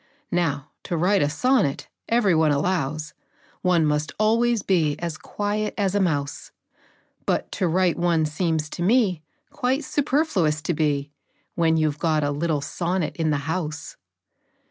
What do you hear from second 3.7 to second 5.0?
must always be